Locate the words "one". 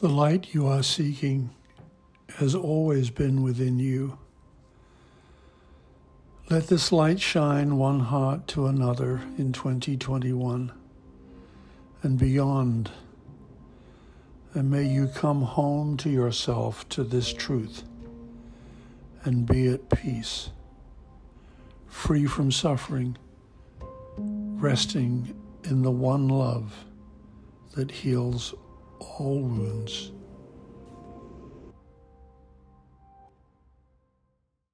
7.78-7.98, 25.90-26.28